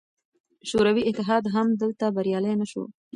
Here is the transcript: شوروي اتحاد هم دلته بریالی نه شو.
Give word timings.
شوروي 0.69 1.01
اتحاد 1.09 1.43
هم 1.53 1.67
دلته 1.81 2.05
بریالی 2.15 2.53
نه 2.61 2.65
شو. 2.71 2.83